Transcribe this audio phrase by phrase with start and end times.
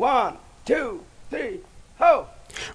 [0.00, 0.32] One,
[0.64, 1.60] two, three,
[2.00, 2.22] ho!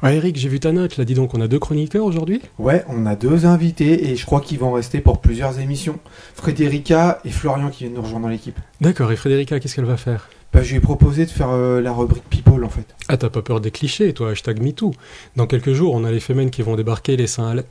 [0.03, 2.85] Ouais, Eric, j'ai vu ta note, là, dis donc, on a deux chroniqueurs aujourd'hui Ouais,
[2.87, 5.97] on a deux invités et je crois qu'ils vont rester pour plusieurs émissions.
[6.35, 8.59] Frédérica et Florian qui viennent nous rejoindre dans l'équipe.
[8.79, 10.29] D'accord, et Frédérica, qu'est-ce qu'elle va faire?
[10.53, 12.85] Bah, je lui ai proposé de faire euh, la rubrique People en fait.
[13.07, 14.93] Ah, t'as pas peur des clichés, toi, hashtag MeToo?
[15.35, 17.63] Dans quelques jours, on a les femmes qui vont débarquer les seins à l'air.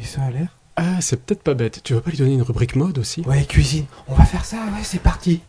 [0.00, 0.56] Et ça a l'air?
[0.76, 1.82] Ah, c'est peut-être pas bête.
[1.84, 3.20] Tu veux pas lui donner une rubrique mode aussi?
[3.26, 3.84] Ouais, cuisine.
[4.08, 5.42] On va faire ça, ouais, c'est parti.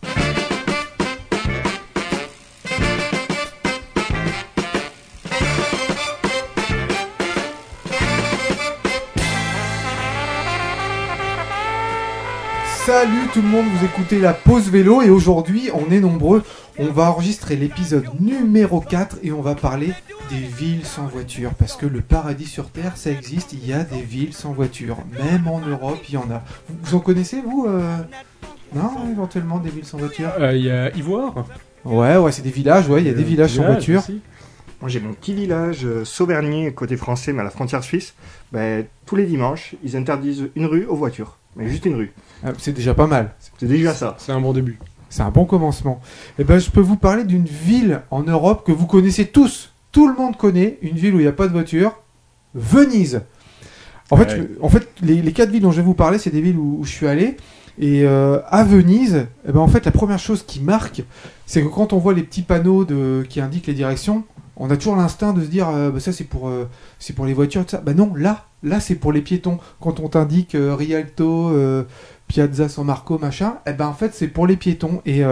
[12.88, 16.42] Salut tout le monde, vous écoutez la pause vélo et aujourd'hui on est nombreux.
[16.80, 19.92] On va enregistrer l'épisode numéro 4 et on va parler
[20.30, 21.52] des villes sans voiture.
[21.60, 25.00] Parce que le paradis sur Terre, ça existe, il y a des villes sans voiture.
[25.22, 26.42] Même en Europe, il y en a.
[26.70, 27.98] Vous, vous en connaissez vous euh
[28.74, 30.30] Non, éventuellement des villes sans voiture?
[30.38, 31.46] Il Euh, y a Ivoire
[31.84, 34.00] Ouais, ouais, c'est des villages, ouais, il y a des villages sans voiture.
[34.00, 34.22] aussi.
[34.80, 38.14] Moi j'ai mon petit village euh, Sauvernier côté français mais à la frontière suisse.
[38.54, 41.36] Ben, tous les dimanches ils interdisent une rue aux voitures.
[41.58, 42.14] Mais juste une rue.
[42.44, 43.34] Ah, C'est déjà pas mal.
[43.58, 44.16] C'est déjà ça.
[44.20, 44.78] C'est un bon début.
[45.10, 46.02] C'est un bon commencement.
[46.38, 49.72] Et ben, je peux vous parler d'une ville en Europe que vous connaissez tous.
[49.92, 51.94] Tout le monde connaît une ville où il n'y a pas de voiture.
[52.54, 53.22] Venise.
[54.10, 56.30] En fait, je- en fait les, les quatre villes dont je vais vous parler, c'est
[56.30, 57.38] des villes où, où je suis allé.
[57.80, 61.04] Et euh, à Venise, eh ben, en fait, la première chose qui marque,
[61.46, 64.24] c'est que quand on voit les petits panneaux de, qui indiquent les directions,
[64.60, 66.68] on a toujours l'instinct de se dire, euh, bah, ça c'est pour, euh,
[67.00, 67.82] c'est pour les voitures, tout ça.
[67.82, 69.60] Bah non, là, là c'est pour les piétons.
[69.80, 71.84] Quand on t'indique euh, Rialto, euh,
[72.28, 75.02] Piazza San Marco, machin, eh ben en fait c'est pour les piétons.
[75.06, 75.24] Et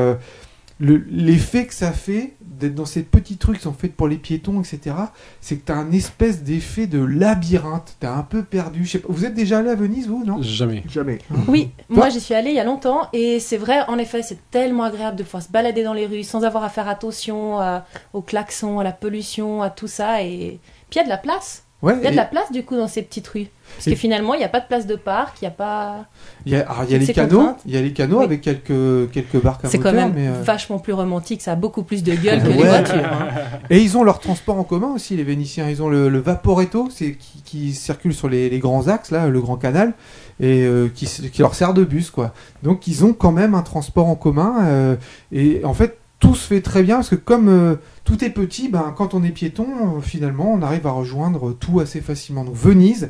[0.82, 4.08] euh, le- l'effet que ça fait d'être dans ces petits trucs qui sont faits pour
[4.08, 4.96] les piétons, etc.,
[5.42, 7.98] c'est que tu as un espèce d'effet de labyrinthe.
[8.00, 8.86] Tu un peu perdu.
[8.86, 10.42] Je sais pas, vous êtes déjà allé à Venise, vous, non?
[10.42, 10.84] Jamais.
[10.90, 11.20] Jamais.
[11.50, 14.40] Oui, moi j'y suis allée il y a longtemps et c'est vrai, en effet, c'est
[14.52, 17.86] tellement agréable de pouvoir se balader dans les rues sans avoir à faire attention à-
[18.14, 20.22] aux klaxons, à la pollution, à tout ça.
[20.24, 20.60] Et
[20.90, 21.65] puis il y a de la place.
[21.82, 23.48] Ouais, Il y a de la place du coup dans ces petites rues.
[23.76, 25.52] Parce Et- que finalement, il n'y a pas de place de parc, il n'y a
[25.52, 26.06] pas.
[26.46, 28.24] il y a, alors, il y a les canaux, il y a les canaux Oui.
[28.26, 31.56] avec quelques, quelques barques à C'est quand même mais, euh, vachement plus romantique, ça a
[31.56, 32.54] beaucoup plus de gueule que Ouais.
[32.58, 32.96] les voitures.
[33.06, 33.28] hein.
[33.70, 35.70] Et ils ont leur transport en commun aussi, les Vénitiens.
[35.70, 39.42] Ils ont le, le Vaporetto, qui, qui circule sur les, les grands axes, là, le
[39.42, 39.94] grand canal,
[40.40, 41.08] et euh, qui
[41.40, 42.34] leur sert de bus, quoi.
[42.64, 44.56] Donc ils ont quand même un transport en commun.
[44.66, 44.96] euh,
[45.32, 48.70] et en fait, tout se fait très bien parce que comme euh, tout est petit,
[48.70, 52.44] ben, quand on est piéton, euh, finalement, on arrive à rejoindre tout assez facilement.
[52.44, 53.10] Donc Venise,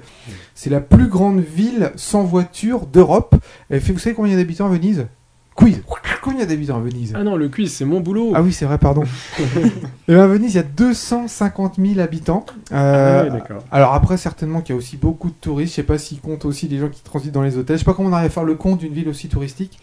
[0.54, 3.36] c'est la plus grande ville sans voiture d'Europe.
[3.70, 5.08] Elle fait, vous savez combien d'habitants à Venise?
[5.56, 5.82] Quiz.
[6.22, 7.14] Combien d'habitants à Venise?
[7.16, 8.34] Ah non, le quiz, c'est mon boulot.
[8.36, 9.04] ah oui, c'est vrai, pardon.
[9.40, 12.46] Et ben, à Venise, il y a 250 000 habitants.
[12.74, 15.72] Euh, Ah oui, alors après, certainement qu'il y a aussi beaucoup de touristes.
[15.72, 17.78] Je sais pas s'ils comptent aussi les gens qui transitent dans les hôtels.
[17.78, 19.80] Je sais pas comment on arrive à faire le compte d'une ville aussi touristique.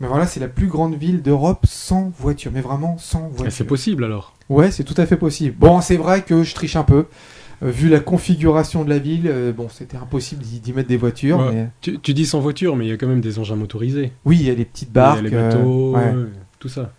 [0.00, 2.50] Mais voilà, c'est la plus grande ville d'Europe sans voiture.
[2.52, 3.52] Mais vraiment sans voiture.
[3.52, 4.34] C'est possible alors?
[4.48, 5.56] Ouais, c'est tout à fait possible.
[5.58, 7.06] Bon, c'est vrai que je triche un peu.
[7.62, 11.38] Euh, vu la configuration de la ville, euh, bon, c'était impossible d'y mettre des voitures.
[11.38, 11.52] Ouais.
[11.52, 11.68] Mais...
[11.80, 14.12] Tu, tu dis sans voiture, mais il y a quand même des engins motorisés.
[14.26, 15.22] Oui, il y a les petites Il y a barques.
[15.22, 16.12] les euh, bateaux, ouais.
[16.14, 16.26] euh,
[16.58, 16.92] tout ça.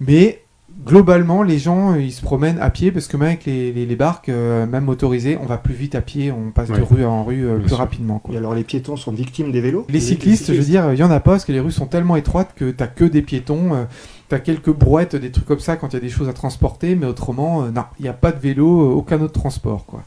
[0.00, 0.42] Mais
[0.84, 3.86] globalement, les gens, euh, ils se promènent à pied parce que même avec les, les-
[3.86, 6.80] les barques, euh, même motorisées, on va plus vite à pied, on passe de Ouais.
[6.88, 7.78] rue en rue euh, Bien plus sûr.
[7.78, 8.18] rapidement.
[8.18, 8.34] quoi.
[8.34, 9.86] Et alors les piétons sont victimes des vélos?
[9.88, 11.86] Les cyclistes, je veux dire, il y en a pas parce que les rues sont
[11.86, 13.84] tellement étroites que t'as que des piétons, euh,
[14.28, 16.94] t'as quelques brouettes, des trucs comme ça quand il y a des choses à transporter,
[16.96, 20.02] mais autrement, euh, non, il n'y a pas de vélo, euh, aucun autre transport, quoi.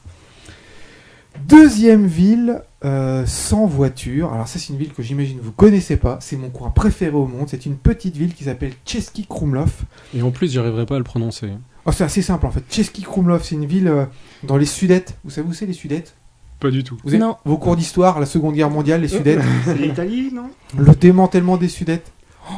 [1.45, 4.33] Deuxième ville euh, sans voiture.
[4.33, 6.17] Alors ça, c'est une ville que j'imagine vous connaissez pas.
[6.21, 7.47] C'est mon coin préféré au monde.
[7.49, 9.71] C'est une petite ville qui s'appelle Český Krumlov.
[10.15, 11.49] Et en plus, j'arriverai pas à le prononcer.
[11.85, 12.63] Oh, c'est assez simple en fait.
[12.69, 14.05] Český Krumlov, c'est une ville euh,
[14.43, 15.17] dans les Sudètes.
[15.23, 16.15] Vous savez où c'est les Sudètes
[16.59, 16.97] Pas du tout.
[17.03, 17.37] Vous avez Non.
[17.45, 19.39] vos cours d'histoire, la Seconde Guerre mondiale, les Sudètes.
[19.65, 20.49] C'est l'Italie, non?
[20.77, 22.11] Le démantèlement des Sudètes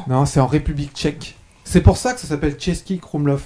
[0.08, 1.36] Non, c'est en République tchèque.
[1.64, 3.44] C'est pour ça que ça s'appelle Český Krumlov.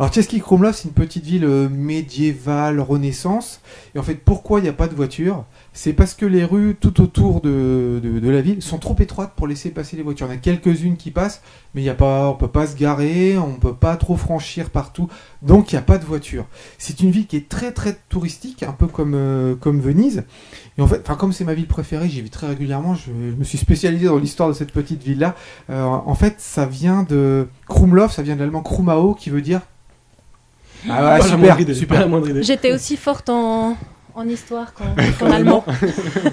[0.00, 3.60] Alors Český Krumlov, c'est une petite ville euh, médiévale, renaissance.
[3.96, 5.44] Et en fait, pourquoi il n'y a pas de voiture?
[5.72, 9.48] C'est parce que les rues tout autour de, de- la ville sont trop étroites pour
[9.48, 10.28] laisser passer les voitures.
[10.28, 11.42] Il y en a quelques-unes qui passent,
[11.74, 14.70] mais il y a pas, on peut pas se garer, on peut pas trop franchir
[14.70, 15.08] partout.
[15.42, 16.46] Donc il n'y a pas de voiture.
[16.78, 20.22] C'est une ville qui est très très touristique, un peu comme, euh, comme Venise.
[20.78, 22.94] Et en fait, comme c'est ma ville préférée, j'y vais très régulièrement.
[22.94, 25.34] Je, je me suis spécialisé dans l'histoire de cette petite ville-là.
[25.70, 29.62] Euh, en fait, ça vient de Krumlov, ça vient de l'allemand Krumao, qui veut dire.
[30.88, 32.00] Ah ouais, super, super.
[32.00, 32.42] la moindre idée.
[32.42, 33.76] J'étais aussi forte en,
[34.14, 35.64] en histoire qu'en allemand.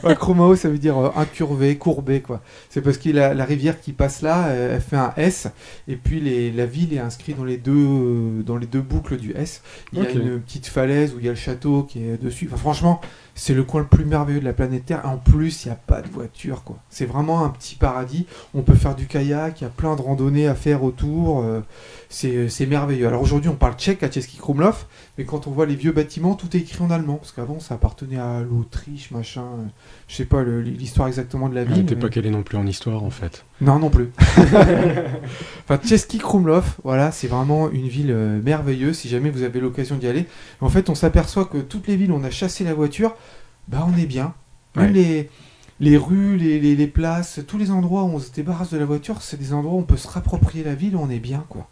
[0.04, 2.42] Ouais, ça veut dire euh, incurvé, courbé, quoi.
[2.70, 5.48] C'est parce que la, la rivière qui passe là, euh, elle fait un S,
[5.88, 9.18] et puis les, la ville est inscrite dans les deux, euh, dans les deux boucles
[9.18, 9.62] du S.
[9.94, 12.48] Il y a une petite falaise où il y a le château qui est dessus.
[12.52, 13.02] Enfin, franchement,
[13.34, 15.02] c'est le coin le plus merveilleux de la planète Terre.
[15.06, 16.78] En plus, il n'y a pas de voiture, quoi.
[16.90, 18.26] C'est vraiment un petit paradis.
[18.54, 21.46] On peut faire du kayak, il y a plein de randonnées à faire autour.
[22.26, 23.08] Euh, c'est merveilleux.
[23.08, 24.86] Alors aujourd'hui, on parle tchèque à Český Krumlov,
[25.18, 27.16] mais quand on voit les vieux bâtiments, tout est écrit en allemand.
[27.16, 29.42] Parce qu'avant, ça appartenait à l'Autriche, machin.
[29.44, 29.66] euh,
[30.08, 31.78] Je sais pas l'histoire exactement de la ville.
[31.78, 33.46] n'était mais- pas calé non plus en histoire en fait.
[33.62, 34.10] non, non plus.
[35.64, 39.96] enfin, Český Krumlov, voilà, c'est vraiment une ville euh, merveilleuse si jamais vous avez l'occasion
[39.98, 40.26] d'y aller.
[40.62, 43.16] En fait, on s'aperçoit que toutes les villes où on a chassé la voiture,
[43.68, 44.34] bah on est bien.
[44.76, 44.92] Même Ouais.
[44.92, 45.30] les,
[45.80, 48.86] les rues, les, les, les places, tous les endroits où on se débarrasse de la
[48.86, 51.46] voiture, c'est des endroits où on peut se rapproprier la ville, où on est bien,
[51.50, 51.68] quoi.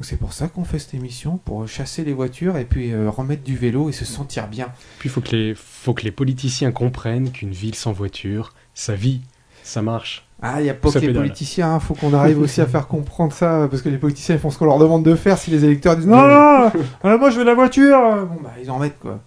[0.00, 3.42] C'est pour ça qu'on fait cette émission, pour chasser les voitures et puis euh, remettre
[3.42, 4.68] du vélo et se sentir bien.
[5.00, 8.94] Puis il faut, que les- faut que les politiciens comprennent qu'une ville sans voiture, ça
[8.94, 9.22] vit,
[9.64, 10.24] ça marche.
[10.40, 11.22] Ah, il n'y a pas Ça que les pédale.
[11.24, 11.80] politiciens, hein.
[11.80, 14.58] faut qu'on arrive aussi à faire comprendre ça, parce que les politiciens ils font ce
[14.58, 16.70] qu'on leur demande de faire si les électeurs disent non, non,
[17.04, 19.18] euh, moi je veux la voiture, bon bah ils en mettent quoi.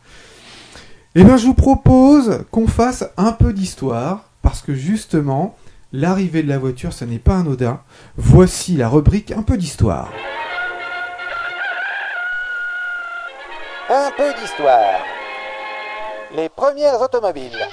[1.16, 5.58] Eh bien je vous propose qu'on fasse un peu d'histoire, parce que justement,
[5.92, 7.82] l'arrivée de la voiture ce n'est pas anodin.
[8.16, 10.10] Voici la rubrique un peu d'histoire.
[13.94, 15.02] Un peu d'histoire.
[16.34, 17.68] Les premières automobiles.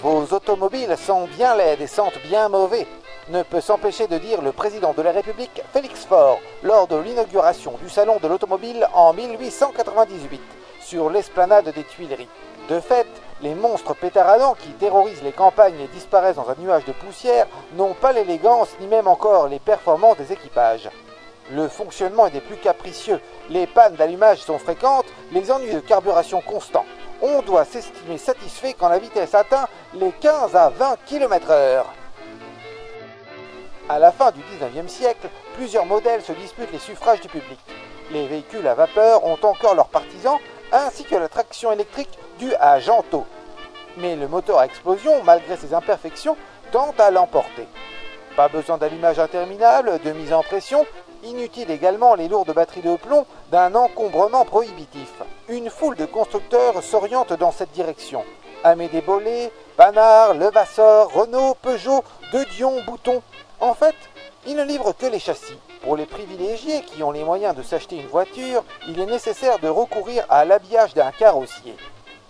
[0.00, 2.86] Vos automobiles sont bien laides et sentent bien mauvais.
[3.30, 7.72] Ne peut s'empêcher de dire le président de la République, Félix Faure, lors de l'inauguration
[7.82, 10.40] du Salon de l'automobile en 1898,
[10.80, 12.28] sur l'esplanade des Tuileries.
[12.68, 13.08] De fait,
[13.42, 17.94] les monstres pétaradants qui terrorisent les campagnes et disparaissent dans un nuage de poussière n'ont
[17.94, 20.90] pas l'élégance ni même encore les performances des équipages.
[21.50, 23.20] Le fonctionnement est des plus capricieux,
[23.50, 26.86] les pannes d'allumage sont fréquentes, les ennuis de carburation constants.
[27.20, 31.84] On doit s'estimer satisfait quand la vitesse atteint les 15 à 20 km/h.
[33.90, 37.58] À la fin du 19e siècle, plusieurs modèles se disputent les suffrages du public.
[38.10, 40.38] Les véhicules à vapeur ont encore leurs partisans,
[40.72, 43.26] ainsi que la traction électrique due à Janto.
[43.98, 46.38] Mais le moteur à explosion, malgré ses imperfections,
[46.72, 47.68] tente à l'emporter.
[48.34, 50.86] Pas besoin d'allumage interminable, de mise en pression,
[51.24, 55.12] inutile également les lourdes batteries de plomb d'un encombrement prohibitif.
[55.48, 58.24] Une foule de constructeurs s'oriente dans cette direction.
[58.62, 63.22] Amédée Bollé, Panard, Levasseur, Renault, Peugeot, De Dion, Bouton.
[63.60, 63.94] En fait,
[64.46, 65.58] ils ne livrent que les châssis.
[65.82, 69.68] Pour les privilégiés qui ont les moyens de s'acheter une voiture, il est nécessaire de
[69.68, 71.76] recourir à l'habillage d'un carrossier.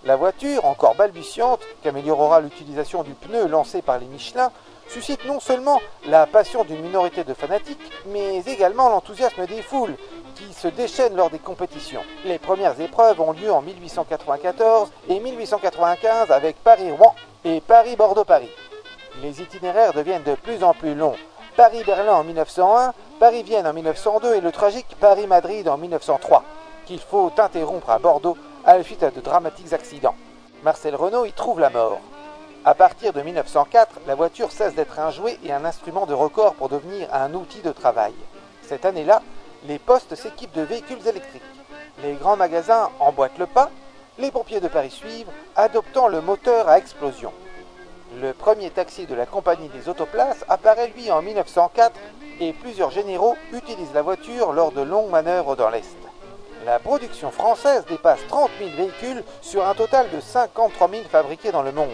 [0.03, 4.51] La voiture, encore balbutiante, qu'améliorera l'utilisation du pneu lancé par les Michelin,
[4.87, 9.95] suscite non seulement la passion d'une minorité de fanatiques, mais également l'enthousiasme des foules,
[10.35, 12.03] qui se déchaînent lors des compétitions.
[12.25, 17.15] Les premières épreuves ont lieu en 1894 et 1895 avec Paris-Rouen
[17.45, 18.49] et Paris-Bordeaux-Paris.
[19.21, 21.15] Les itinéraires deviennent de plus en plus longs.
[21.55, 26.43] Paris-Berlin en 1901, Paris-Vienne en 1902 et le tragique Paris-Madrid en 1903,
[26.85, 30.15] qu'il faut interrompre à Bordeaux à la suite de dramatiques accidents.
[30.63, 32.01] Marcel Renault y trouve la mort.
[32.67, 36.55] À partir de 1904, la voiture cesse d'être un jouet et un instrument de record
[36.55, 38.15] pour devenir un outil de travail.
[38.63, 39.21] Cette année-là,
[39.67, 41.43] les postes s'équipent de véhicules électriques.
[42.01, 43.69] Les grands magasins emboîtent le pas,
[44.17, 47.31] les pompiers de Paris suivent, adoptant le moteur à explosion.
[48.19, 51.93] Le premier taxi de la compagnie des autoplaces apparaît lui en 1904
[52.39, 55.97] et plusieurs généraux utilisent la voiture lors de longues manœuvres dans l'Est.
[56.65, 61.61] La production française dépasse 30 000 véhicules sur un total de 53 000 fabriqués dans
[61.61, 61.91] le monde.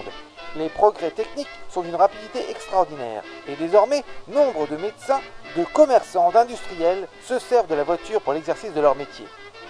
[0.57, 5.21] Les progrès techniques sont d'une rapidité extraordinaire et désormais, nombre de médecins,
[5.55, 9.25] de commerçants, d'industriels se servent de la voiture pour l'exercice de leur métier.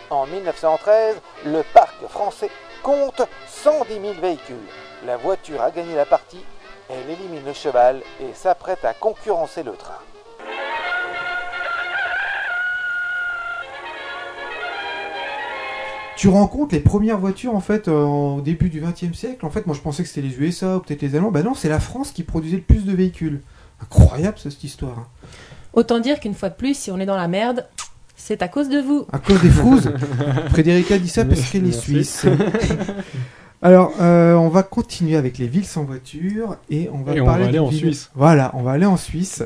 [0.09, 2.49] En 1913, le parc français
[2.81, 4.57] compte 110 000 véhicules.
[5.05, 6.43] La voiture a gagné la partie,
[6.89, 9.99] elle élimine le cheval et s'apprête à concurrencer le train.
[16.21, 19.43] Tu rencontres les premières voitures en fait euh, au début du XXe siècle.
[19.43, 21.31] En fait, moi je pensais que c'était les USA ou peut-être les Allemands.
[21.31, 23.41] Bah non, c'est la France qui produisait le plus de véhicules.
[23.81, 24.99] Incroyable ça, cette histoire.
[24.99, 25.07] hein.
[25.73, 27.65] Autant dire qu'une fois de plus, si on est dans la merde,
[28.15, 29.07] c'est à cause de vous.
[29.11, 29.91] À cause des frouzes.
[30.51, 31.81] Frédérica dit ça parce qu'elle est Merci.
[31.81, 32.25] suisse.
[33.63, 37.25] Alors, euh, on va continuer avec les villes sans voiture et on va Et on
[37.25, 38.11] parler va aller en Suisse.
[38.13, 39.41] Voilà, on va aller en Suisse.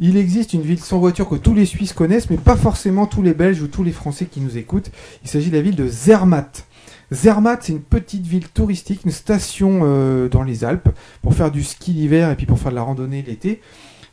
[0.00, 3.22] Il existe une ville sans voiture que tous les Suisses connaissent, mais pas forcément tous
[3.22, 4.90] les Belges ou tous les Français qui nous écoutent.
[5.22, 6.66] Il s'agit de la ville de Zermatt.
[7.12, 10.88] Zermatt, c'est une petite ville touristique, une station euh, dans les Alpes
[11.22, 13.60] pour faire du ski l'hiver et puis pour faire de la randonnée l'été.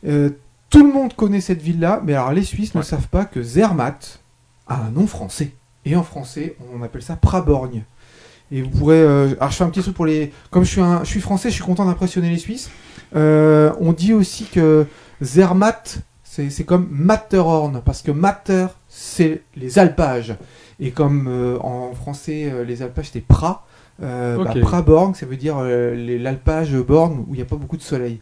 [0.06, 0.30] Euh,
[0.70, 4.20] tout le monde connaît cette ville-là, mais alors les Suisses ne savent pas que Zermatt
[4.68, 5.52] a un nom français.
[5.84, 7.82] Et en français, on appelle ça Praborgne.
[8.52, 9.00] Et vous pourrez.
[9.00, 10.32] euh, alors je fais un petit truc pour les.
[10.50, 12.70] Comme je suis, un, je suis français, je suis content d'impressionner les Suisses.
[13.14, 14.86] On dit aussi que
[15.22, 20.34] Zermatt, c'est c'est comme Matterhorn, parce que Matter, c'est les alpages.
[20.80, 23.64] Et comme euh, en français, euh, les alpages, c'était Prat,
[24.02, 27.56] Euh, bah, Praborg, ça veut dire euh, les- l'alpage borne où il n'y a pas
[27.56, 28.20] beaucoup de soleil.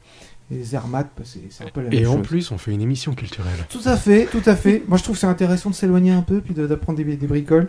[0.52, 2.26] Et Zermatt, bah, c'est c'est un peu la Et même en chose.
[2.26, 3.54] plus, on fait une émission culturelle.
[3.70, 4.82] Tout à fait, tout à fait.
[4.88, 7.26] Moi, je trouve que c'est intéressant de s'éloigner un peu, puis de- d'apprendre des, des
[7.26, 7.68] bricoles.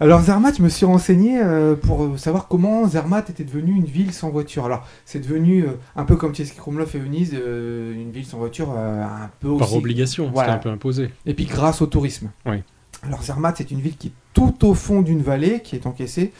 [0.00, 4.12] Alors, Zermatt, je me suis renseigné euh, pour savoir comment Zermatt était devenu une ville
[4.12, 4.64] sans voiture.
[4.64, 8.38] Alors, c'est devenu euh, un peu comme Český Krumlov et Venise, euh, une ville sans
[8.38, 9.58] voiture, un peu aussi.
[9.60, 10.48] Par obligation, Voilà.
[10.54, 11.10] c'était un peu imposé.
[11.26, 12.30] Et puis grâce au tourisme.
[12.44, 12.62] Oui.
[13.04, 16.32] Alors Zermatt, c'est une ville qui est tout au fond d'une vallée qui est encaissée.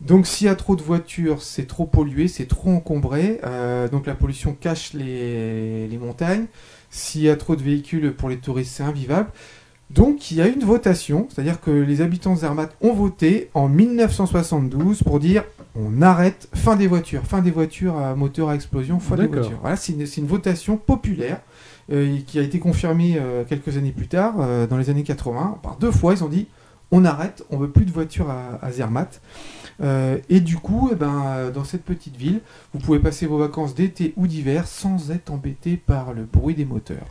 [0.00, 3.40] Donc s'il y a trop de voitures, c'est trop pollué, c'est trop encombré.
[3.90, 6.46] Donc la pollution cache les, les montagnes.
[6.90, 9.30] S'il y a trop de véhicules pour les touristes, c'est invivable.
[9.90, 13.68] Donc il y a une votation, c'est-à-dire que les habitants de Zermatt ont voté en
[13.68, 19.00] 1972 pour dire on arrête fin des voitures, fin des voitures à moteur à explosion,
[19.00, 19.58] fin des voitures.
[19.62, 21.40] Voilà, c'est une, c'est une votation populaire
[21.90, 25.58] euh, qui a été confirmée euh, quelques années plus tard, euh, dans les années 80.
[25.62, 26.48] Par deux fois, ils ont dit
[26.90, 29.20] on arrête, on veut plus de voitures à, à Zermatt.
[29.80, 32.40] Euh, et du coup, eh ben, dans cette petite ville,
[32.74, 36.64] vous pouvez passer vos vacances d'été ou d'hiver sans être embêté par le bruit des
[36.64, 37.06] moteurs.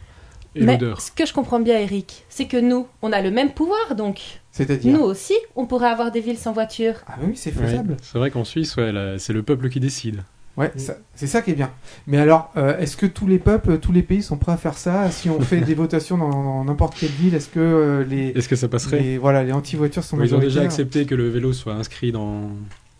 [0.57, 1.01] Et Mais l'odeur.
[1.01, 4.19] ce que je comprends bien, Eric, c'est que nous, on a le même pouvoir, donc
[4.51, 6.95] C'est-à-dire nous aussi, on pourrait avoir des villes sans voiture.
[7.07, 7.65] Ah oui, c'est Ouais.
[7.67, 7.97] faisable.
[8.01, 10.23] C'est vrai qu'en Suisse, ouais, là, c'est le peuple qui décide.
[10.57, 11.69] Ouais, ça- c'est ça qui est bien.
[12.07, 14.75] Mais alors, euh, est-ce que tous les peuples, tous les pays sont prêts à faire
[14.75, 18.29] ça Si on fait des votations dans dans n'importe quelle ville, est-ce que euh, les,
[18.29, 21.13] Est-ce que ça passerait les, voilà, les anti-voitures sont Ils ont déjà majoritaires accepté que
[21.13, 22.47] le vélo soit inscrit dans, Dans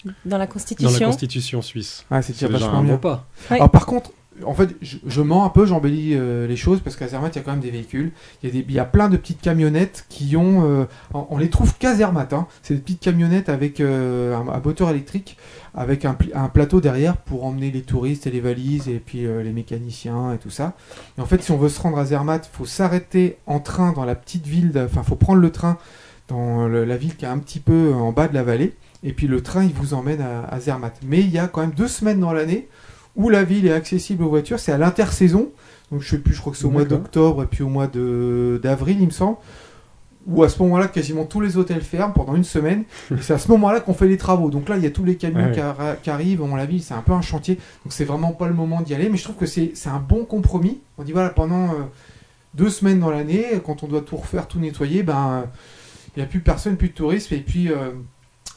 [0.06, 1.06] la dans la Constitution.
[1.08, 2.06] Constitution suisse.
[2.12, 2.98] Ouais, c'est déjà C'est déjà vachement un bien.
[2.98, 3.26] pas.
[3.50, 4.12] Alors par contre,
[4.46, 7.42] en fait, je, mens un peu, j'embellis euh, les choses parce qu'à Zermatt, il y
[7.42, 8.12] a quand même des véhicules.
[8.44, 10.64] Il y a, plein de petites camionnettes qui ont...
[10.66, 12.34] euh, on, on les trouve qu'à Zermatt.
[12.34, 12.48] Hein.
[12.62, 15.38] C'est des petites camionnettes avec euh, un, moteur électrique,
[15.74, 16.16] avec un,
[16.54, 20.50] plateau derrière pour emmener les touristes et les valises et puis les mécaniciens et tout
[20.50, 20.74] ça.
[21.18, 23.92] Et en fait, si on veut se rendre à Zermatt, il faut s'arrêter en train
[23.92, 25.78] dans la petite ville, enfin, il faut prendre le train
[26.28, 28.76] dans la ville qui est un petit peu en bas de la vallée.
[29.04, 30.98] Et puis le train, il vous emmène à, à Zermatt.
[31.06, 32.68] Mais il y a quand même deux semaines dans l'année
[33.18, 34.60] où la ville est accessible aux voitures.
[34.60, 35.50] C'est à l'intersaison.
[35.92, 37.88] Donc je sais plus, je crois que c'est au mois d'octobre et puis au mois
[37.88, 39.38] de- d'avril, il me semble.
[40.28, 42.84] Où à ce moment-là, quasiment tous les hôtels ferment pendant une semaine.
[43.12, 44.50] et c'est à ce moment-là qu'on fait les travaux.
[44.50, 46.42] Donc là, il y a tous les camions Ouais, qui, arri- qui arrivent.
[46.42, 47.56] On la ville, c'est un peu un chantier.
[47.86, 49.08] Donc c'est vraiment pas le moment d'y aller.
[49.10, 50.80] Mais je trouve que c'est un bon compromis.
[50.98, 51.74] On dit voilà, pendant euh,
[52.56, 55.42] deux semaines dans l'année, quand on doit tout refaire, tout nettoyer, ben euh,
[56.16, 57.34] il n'y a plus personne, plus de tourisme.
[57.34, 57.92] Et puis euh,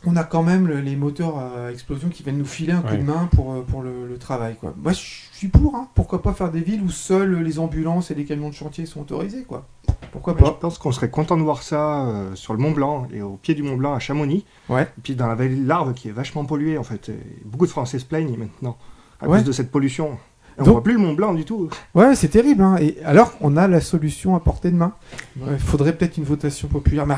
[0.06, 2.88] on a quand même le- les moteurs à explosion qui viennent nous filer un coup
[2.92, 2.98] Ouais.
[2.98, 4.56] de main pour, euh, pour le, le travail.
[4.58, 4.72] Quoi.
[4.82, 4.98] Moi, je
[5.32, 5.74] suis pour.
[5.76, 5.88] hein.
[5.94, 9.00] Pourquoi pas faire des villes où seuls les ambulances et les camions de chantier sont
[9.02, 9.66] autorisés quoi.
[10.12, 13.06] Pourquoi Je pas pense qu'on serait content de voir ça euh, sur le Mont Blanc
[13.12, 14.44] et au pied du Mont Blanc à Chamonix.
[14.68, 14.82] Ouais.
[14.82, 17.10] Et puis dans la vallée de l'Arve qui est vachement polluée en fait.
[17.10, 18.76] Et beaucoup de Français se plaignent maintenant
[19.20, 19.36] à Ouais.
[19.38, 20.18] cause de cette pollution.
[20.60, 21.68] On Donc- voit plus le Mont Blanc du tout.
[21.94, 22.62] Ouais, c'est terrible.
[22.62, 22.76] Hein.
[22.80, 24.92] Et alors, on a la solution à portée de main.
[25.50, 27.06] Il faudrait peut-être une votation populaire.
[27.06, 27.14] Mais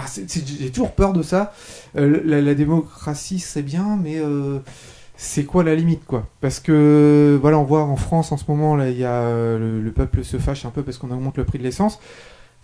[0.61, 1.53] j'ai toujours peur de ça.
[1.97, 4.59] Euh, la, la démocratie, c'est bien, mais euh,
[5.17, 6.27] c'est quoi la limite, quoi?
[6.41, 9.59] Parce que voilà, on voit en France en ce moment, là, il y a euh,
[9.59, 11.99] le, le peuple se fâche un peu parce qu'on augmente le prix de l'essence.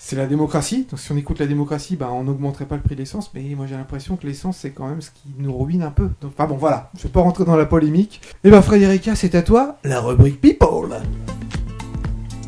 [0.00, 0.86] C'est la démocratie.
[0.88, 3.32] Donc, si on écoute la démocratie, bah, on n'augmenterait pas le prix de l'essence.
[3.34, 6.10] Mais moi, j'ai l'impression que l'essence, c'est quand même ce qui nous ruine un peu.
[6.20, 6.92] Donc, enfin bon, voilà.
[6.96, 8.20] Je vais pas rentrer dans la polémique.
[8.44, 9.76] Et ben, Frédérica, c'est à toi.
[9.82, 11.00] La rubrique People.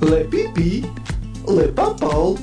[0.03, 0.85] Les pipis,
[1.49, 2.37] les papas,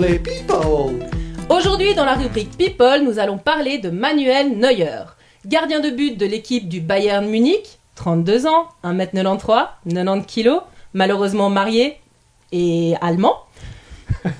[0.00, 1.04] les people.
[1.50, 5.06] Aujourd'hui, dans la rubrique People, nous allons parler de Manuel Neuer,
[5.44, 10.60] gardien de but de l'équipe du Bayern Munich, 32 ans, 1m93, 90 kg,
[10.94, 11.96] malheureusement marié
[12.52, 13.34] et allemand.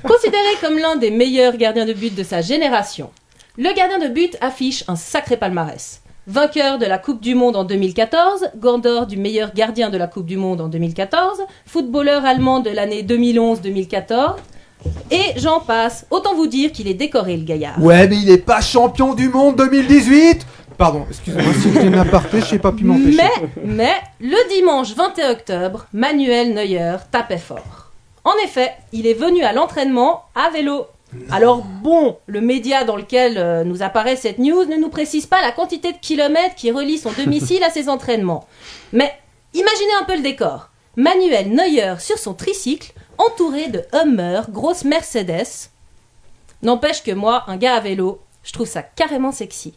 [0.07, 3.11] Considéré comme l'un des meilleurs gardiens de but de sa génération,
[3.57, 6.03] le gardien de but affiche un sacré palmarès.
[6.27, 10.27] Vainqueur de la Coupe du Monde en 2014, Gandor du meilleur gardien de la Coupe
[10.27, 14.35] du Monde en 2014, footballeur allemand de l'année 2011-2014,
[15.11, 16.07] et j'en passe.
[16.11, 17.83] Autant vous dire qu'il est décoré, le gaillard.
[17.83, 20.47] Ouais, mais il est pas champion du monde 2018
[20.79, 23.17] Pardon, excusez-moi si j'ai une aparté, je sais pas pu m'empêcher.
[23.17, 27.78] Mais, mais, le dimanche 21 octobre, Manuel Neuer tapait fort.
[28.29, 30.87] En effet, il est venu à l'entraînement à vélo.
[31.31, 35.41] Alors bon, le média dans lequel euh, nous apparaît cette news ne nous précise pas
[35.41, 38.47] la quantité de kilomètres qui relie son domicile à ses entraînements.
[38.93, 39.19] Mais
[39.55, 40.69] imaginez un peu le décor.
[40.97, 45.71] Manuel Neuer sur son tricycle, entouré de Hummer, grosse Mercedes.
[46.61, 49.73] N'empêche que moi, un gars à vélo, je trouve ça carrément sexy.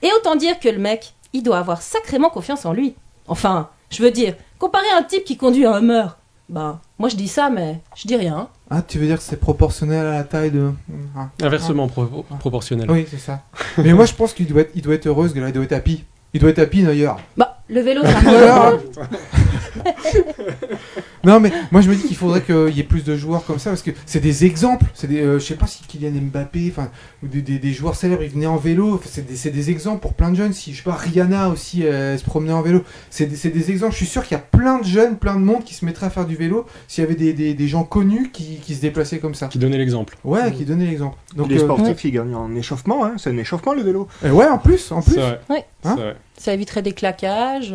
[0.00, 2.94] Et autant dire que le mec, il doit avoir sacrément confiance en lui.
[3.28, 6.16] Enfin, je veux dire, comparé à un type qui conduit un Hummer,
[6.48, 8.48] bah, moi je dis ça, mais je dis rien.
[8.70, 10.72] Ah, tu veux dire que c'est proportionnel à la taille de.
[11.16, 11.28] Ah.
[11.42, 12.90] Inversement pro- proportionnel.
[12.90, 13.42] Oui, c'est ça.
[13.78, 15.64] mais moi, je pense qu'il doit être, il doit être heureux, ce gars-là, il doit
[15.64, 16.04] être happy.
[16.32, 17.18] Il doit être happy, d'ailleurs.
[17.36, 18.10] Bah, le vélo, ça.
[21.24, 23.58] Non, mais moi je me dis qu'il faudrait qu'il y ait plus de joueurs comme
[23.58, 24.84] ça parce que c'est des exemples.
[24.92, 26.90] C'est des, euh, je sais pas si Kylian Mbappé, enfin,
[27.22, 29.00] ou des, des- des joueurs célèbres, ils venaient en vélo.
[29.06, 30.52] C'est des, c'est des exemples pour plein de jeunes.
[30.52, 32.84] Si je sais pas, Rihanna aussi euh, elle se promenait en vélo.
[33.08, 33.92] C'est des, c'est des exemples.
[33.92, 36.06] Je suis sûr qu'il y a plein de jeunes, plein de monde qui se mettraient
[36.06, 38.82] à faire du vélo s'il y avait des, des, des gens connus qui, qui se
[38.82, 39.46] déplaçaient comme ça.
[39.48, 40.18] Qui donnait l'exemple.
[40.24, 41.16] Ouais, qui donnaient l'exemple.
[41.36, 43.14] Donc, les euh, sportifs, ils gagnent en échauffement, hein.
[43.16, 44.08] c'est un échauffement le vélo.
[44.24, 45.14] euh, ouais, en plus, en plus.
[45.14, 45.40] C'est vrai.
[45.48, 45.64] Ouais.
[45.84, 46.16] Hein vrai.
[46.36, 47.74] Ça éviterait des claquages.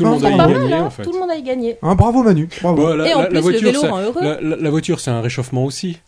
[0.00, 0.04] Euh.
[0.04, 1.02] Tout le monde c'est a gagné hein, en fait.
[1.02, 1.78] tout le monde a gagné.
[1.82, 2.48] Hein, bravo Manu.
[2.62, 2.76] Bravo.
[2.76, 4.22] Bon, la, Et en la- plus, la le vélo ça- rend heureux.
[4.22, 5.98] la- la- la voiture, c'est un réchauffement aussi.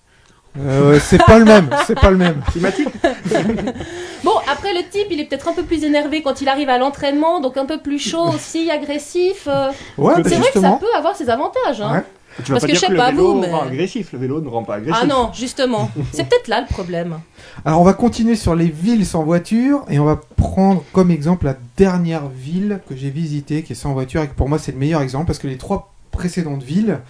[0.59, 1.71] Euh, c'est pas le même.
[1.87, 2.43] C'est pas le même.
[2.51, 2.89] Climatique
[4.25, 6.77] Bon, après, le type, il est peut-être un peu plus énervé quand il arrive à
[6.79, 9.47] l'entraînement, donc un peu plus chaud aussi, agressif.
[9.49, 9.69] euh.
[9.97, 11.81] Ouais, bah, C'est vrai que ça peut avoir ses avantages.
[11.81, 11.93] Hein.
[11.93, 12.05] Ouais.
[12.45, 14.13] Tu Parce pas que dire je sais que le pas, vélo vous, mais- rend agressif,
[14.13, 15.01] le vélo ne rend pas agressif.
[15.03, 15.91] Ah non, justement.
[16.13, 17.19] C'est peut-être là le problème.
[17.65, 21.47] Alors on va continuer sur les villes sans voiture et on va prendre comme exemple
[21.47, 24.73] la dernière ville que j'ai visitée qui est sans voiture et que pour moi c'est
[24.73, 27.01] le meilleur exemple parce que les trois précédentes villes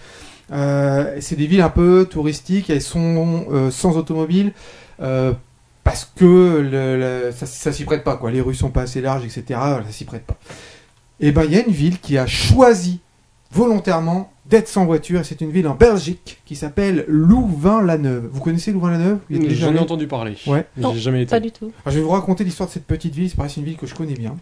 [0.51, 4.51] euh, c'est des villes un peu touristiques elles sont euh, sans automobile
[5.01, 5.31] euh,
[5.83, 6.25] parce que
[6.59, 9.43] le- le- ça, ça s'y prête pas quoi les rues sont pas assez larges etc
[9.85, 10.35] ça s'y prête pas
[11.21, 12.99] et ben il y a une ville qui a choisi
[13.51, 18.71] volontairement d'être sans voiture et c'est une ville en Belgique qui s'appelle Louvain-la-Neuve vous connaissez
[18.71, 19.19] Louvain-la-Neuve?
[19.29, 20.35] J'en ai entendu parler.
[20.45, 20.65] Ouais.
[20.77, 21.31] Non, J'ai jamais été.
[21.31, 21.71] Pas du tout.
[21.85, 23.77] alors, je vais vous raconter l'histoire de cette petite ville, c'est pareil, c'est une ville
[23.77, 24.35] que je connais bien.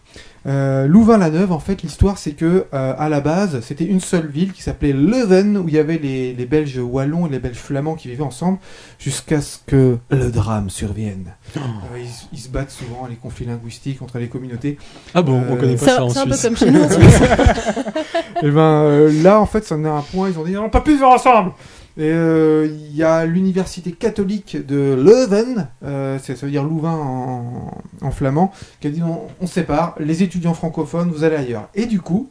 [0.47, 4.51] Euh, Louvain-la-Neuve, en fait, l'histoire c'est que euh, à la base, c'était une seule ville
[4.53, 7.95] qui s'appelait Leuven, où il y avait les, les Belges wallons et les Belges flamands
[7.95, 8.57] qui vivaient ensemble,
[8.97, 11.33] jusqu'à ce que le drame survienne.
[11.55, 11.59] Oh.
[11.93, 14.77] Euh, ils, ils se battent souvent, les conflits linguistiques entre les communautés.
[15.13, 16.41] Ah bon, on Euh, connaît pas C'est ça en c'est un peu Suisse.
[16.43, 16.83] comme chez nous.
[16.83, 20.57] et ben euh, là, en fait, ça en est à un point, ils ont dit
[20.57, 21.51] on peut plus vivre ensemble.
[21.97, 27.71] Et euh, il y a l'université catholique de Leuven, euh, ça veut dire Louvain en,
[28.01, 31.67] en flamand, qui a dit on, on sépare, les étudiants francophones, vous allez ailleurs.
[31.75, 32.29] Et du coup,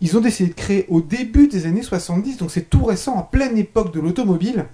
[0.00, 3.22] ils ont décidé de créer au début des années 70, donc c'est tout récent, en
[3.22, 4.66] pleine époque de l'automobile,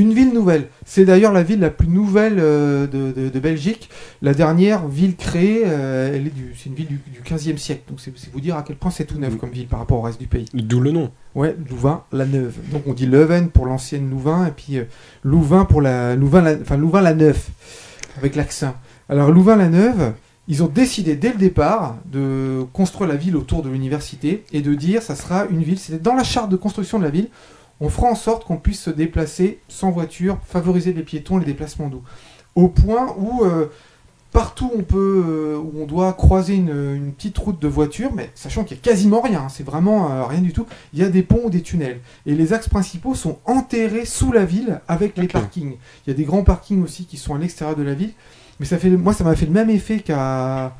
[0.00, 0.68] une ville nouvelle.
[0.84, 3.88] C'est d'ailleurs la ville la plus nouvelle euh, de, de- de Belgique.
[4.22, 7.82] La dernière ville créée, euh, elle est du, c'est une ville du, du 15e siècle.
[7.88, 9.38] Donc c'est vous dire à quel point c'est tout neuf Mm.
[9.38, 10.46] comme ville par rapport au reste du pays.
[10.54, 11.10] D'où le nom.
[11.34, 12.54] Ouais, Louvain, la Neuve.
[12.72, 14.84] Donc on dit Leuven pour l'ancienne Louvain et puis euh,
[15.22, 17.40] Louvain pour la Louvain, la, enfin Louvain la Neuve
[18.18, 18.74] avec l'accent.
[19.08, 20.12] Alors Louvain la Neuve,
[20.48, 24.74] ils ont décidé dès le départ de construire la ville autour de l'université et de
[24.74, 25.78] dire ça sera une ville.
[25.78, 27.28] C'était dans la charte de construction de la ville.
[27.80, 31.88] On fera en sorte qu'on puisse se déplacer sans voiture, favoriser les piétons, les déplacements
[31.88, 32.02] doux.
[32.54, 33.70] Au point où euh,
[34.32, 38.30] partout on peut, euh, où on doit croiser une, une petite route de voiture, mais
[38.34, 40.66] sachant qu'il y a quasiment rien, hein, c'est vraiment euh, rien du tout.
[40.92, 42.00] Il y a des ponts ou des tunnels.
[42.26, 45.76] Et les axes principaux sont enterrés sous la ville avec les parkings.
[46.06, 48.12] Il y a des grands parkings aussi qui sont à l'extérieur de la ville.
[48.58, 50.72] Mais ça fait, moi, ça m'a fait le même effet qu'à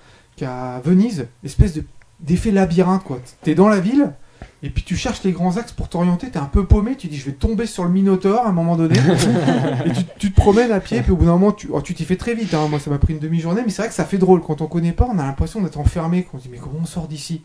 [0.85, 1.85] Venise, espèce de
[2.21, 3.19] d'effet labyrinthe quoi.
[3.43, 4.13] T'es dans la ville.
[4.62, 7.16] Et puis tu cherches les grands axes pour t'orienter, t'es un peu paumé, tu dis
[7.16, 8.94] je vais tomber sur le Minotaure à un moment donné,
[9.87, 11.94] et tu, tu te promènes à pied, puis au bout d'un moment tu oh, tu
[11.94, 12.68] t'y fais très vite, hein.
[12.68, 14.66] moi ça m'a pris une demi-journée, mais c'est vrai que ça fait drôle, quand on
[14.66, 17.40] connaît pas, on a l'impression d'être enfermé, qu'on se dit mais comment on sort d'ici?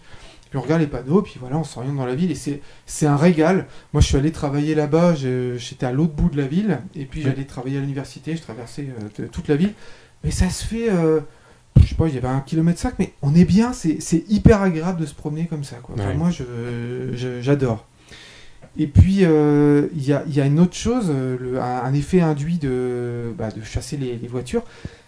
[0.49, 3.15] Puis on regarde les panneaux, puis voilà, on s'oriente dans la ville, et c'est un
[3.15, 3.67] régal.
[3.93, 7.21] Moi je suis allé travailler là-bas, j'étais à l'autre bout de la ville, et puis
[7.21, 8.89] j'allais travailler à l'université, je traversais
[9.21, 9.73] euh, toute la ville,
[10.25, 10.89] mais ça se fait...
[10.91, 11.21] euh,
[11.83, 14.61] je sais pas, il y avait un kilomètre 5, mais on est bien, c'est hyper
[14.61, 15.77] agréable de se promener comme ça.
[15.77, 15.95] Quoi.
[15.97, 16.13] Enfin, Ouais.
[16.15, 17.85] Moi, je- je- j'adore.
[18.77, 21.93] Et puis, euh, il y, a, y a une autre chose, euh, le- un, un
[21.93, 24.63] effet induit de, bah, de chasser les, les voitures,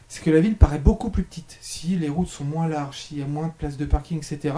[0.08, 1.58] c'est que la ville paraît beaucoup plus petite.
[1.60, 4.56] Si les routes sont moins larges, s'il y a moins de places de parking, etc.,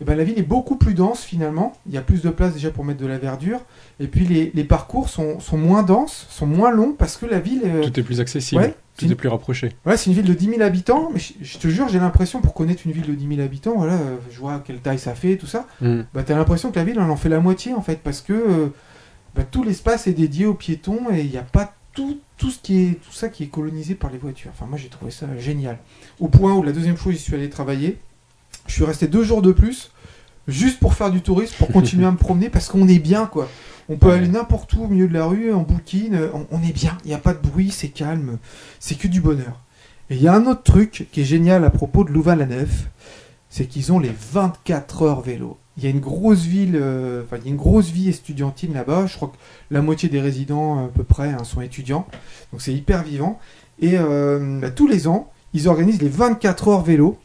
[0.00, 1.72] eh ben, la ville est beaucoup plus dense finalement.
[1.86, 3.60] Il y a plus de place déjà pour mettre de la verdure.
[4.00, 7.40] Et puis les, les parcours sont, sont moins denses, sont moins longs parce que la
[7.40, 7.62] ville...
[7.64, 8.60] euh, Tout est plus accessible.
[8.62, 9.72] ouais, Plus rapproché.
[9.84, 12.40] Ouais, c'est une ville de 10 000 habitants, mais je, je te jure, j'ai l'impression,
[12.40, 15.14] pour connaître une ville de 10 000 habitants, voilà, euh, je vois quelle taille ça
[15.14, 16.02] fait, tout ça, Hmm.
[16.14, 18.32] bah t'as l'impression que la ville, elle en fait la moitié, en fait, parce que
[18.32, 18.68] euh,
[19.34, 22.58] bah, tout l'espace est dédié aux piétons et il n'y a pas tout, tout, ce
[22.58, 24.50] qui est, tout ça qui est colonisé par les voitures.
[24.54, 25.78] Enfin, moi, j'ai trouvé ça génial.
[26.20, 27.98] Au point où, la deuxième fois, j'y suis allé travailler,
[28.66, 29.92] je suis resté deux jours de plus,
[30.48, 33.48] juste pour faire du tourisme, pour continuer à me promener, parce qu'on est bien, quoi.
[33.88, 34.14] On peut Ouais.
[34.14, 37.08] aller n'importe où au milieu de la rue, en bouquine, on, on est bien, il
[37.08, 38.38] n'y a pas de bruit, c'est calme,
[38.80, 39.60] c'est que du bonheur.
[40.10, 42.86] Et il y a un autre truc qui est génial à propos de Louvain-la-Neuve,
[43.48, 45.56] c'est qu'ils ont les 24 heures vélo.
[45.76, 48.72] Il y a une grosse ville, euh, enfin, il y a une grosse vie estudiantine
[48.72, 49.06] là-bas.
[49.06, 49.36] Je crois que
[49.70, 52.06] la moitié des résidents à peu près hein, sont étudiants,
[52.52, 53.38] donc c'est hyper vivant.
[53.78, 57.18] Et euh, bah, tous les ans, ils organisent les 24 heures vélo.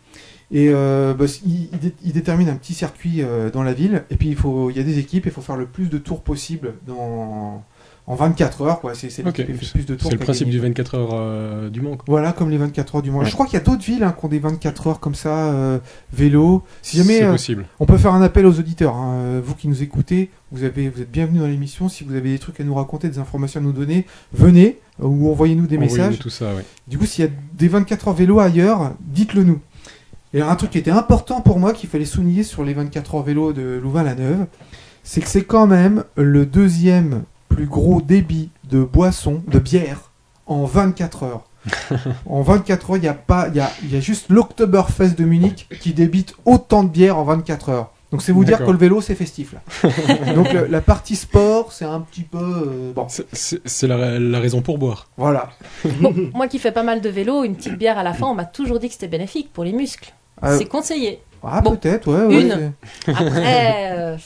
[0.51, 4.03] Et euh, bah, ils, ils dé- ils déterminent un petit circuit euh, dans la ville.
[4.09, 5.97] Et puis il faut, il y a des équipes, il faut faire le plus de
[5.97, 7.63] tours possible dans, en
[8.07, 8.95] en 24 heures, quoi.
[8.95, 10.09] C'est c'est lui Ok, qui fait plus de tours.
[10.09, 11.91] C'est le principe du 24 heures euh, du Mans.
[11.95, 12.03] quoi.
[12.07, 13.19] Voilà, comme les 24 heures du Mans.
[13.19, 13.25] Ouais.
[13.25, 15.53] Je crois qu'il y a d'autres villes hein, qui ont des 24 heures comme ça,
[15.53, 15.77] euh,
[16.11, 16.63] vélo.
[16.81, 17.65] Si jamais possible.
[17.79, 19.39] on peut faire un appel aux auditeurs, hein.
[19.41, 21.87] Vous qui nous écoutez, vous, avez, vous êtes bienvenus dans l'émission.
[21.89, 25.29] Si vous avez des trucs à nous raconter, des informations à nous donner, venez ou
[25.31, 26.19] envoyez-nous des Envoyez-nous messages.
[26.19, 26.65] tout ça, ouais.
[26.87, 29.59] Du coup, s'il y a des 24 heures vélo ailleurs, dites-le nous.
[30.33, 33.15] Et alors, un truc qui était important pour moi, qu'il fallait souligner sur les 24
[33.15, 34.45] heures vélo de Louvain-la-Neuve,
[35.03, 40.11] c'est que c'est quand même le deuxième plus gros débit de boissons, de bière,
[40.45, 41.43] en 24 heures.
[42.25, 45.15] en 24 heures, il y a pas, il y a, il y a juste l'Oktoberfest
[45.17, 47.91] de Munich qui débite autant de bière en 24 heures.
[48.11, 50.33] Donc c'est vous dire que le vélo c'est festif là.
[50.35, 54.61] Donc le- la partie sport c'est un petit peu euh, bon c'est la, la raison
[54.61, 55.07] pour boire.
[55.15, 55.51] voilà.
[56.01, 58.33] Bon, moi qui fais pas mal de vélo, une petite bière à la fin, on
[58.35, 60.13] m'a toujours dit que c'était bénéfique pour les muscles.
[60.43, 61.21] Euh, C'est conseillé.
[61.43, 62.25] ah bon, peut-être ouais.
[62.25, 62.73] ouais, une.
[63.07, 64.17] Après, euh,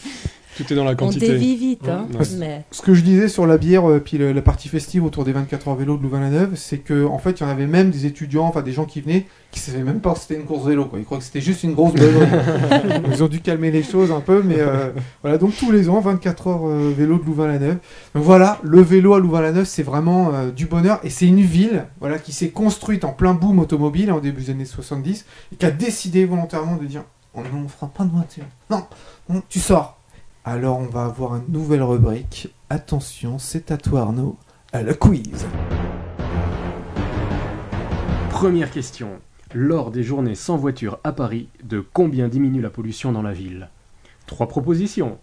[0.58, 1.28] Tout est dans la on quantité.
[1.28, 1.88] dévie vite.
[1.90, 2.26] Hein, Ouais.
[2.38, 2.66] mais...
[2.72, 5.68] Ce que je disais sur la bière, euh, puis la partie festive autour des 24
[5.68, 8.46] heures vélo de Louvain-la-Neuve, c'est que en fait, il y en avait même des étudiants,
[8.46, 10.86] enfin des gens qui venaient, qui savaient même pas que c'était une course vélo.
[10.86, 11.00] Quoi.
[11.00, 12.28] Ils croyaient que c'était juste une grosse beuverie.
[13.12, 14.92] Ils ont dû calmer les choses un peu, mais euh,
[15.22, 15.38] voilà.
[15.38, 17.78] Donc tous les ans, 24 heures euh, vélo de Louvain-la-Neuve.
[18.14, 21.86] Donc voilà, le vélo à Louvain-la-Neuve, c'est vraiment euh, du bonheur, et c'est une ville,
[22.00, 25.56] voilà, qui s'est construite en plein boom automobile hein, au début des années 70, et
[25.56, 27.04] qui a décidé volontairement de dire,
[27.36, 28.46] oh on fera pas de voiture.
[28.70, 28.84] Non,
[29.30, 30.00] non, tu sors.
[30.46, 32.50] Alors on va avoir une nouvelle rubrique.
[32.70, 34.38] Attention, c'est à toi Arnaud,
[34.74, 35.46] à la quiz.
[38.30, 39.10] Première question.
[39.54, 43.70] Lors des journées sans voiture à Paris, de combien diminue la pollution dans la ville?
[44.28, 45.18] Trois propositions.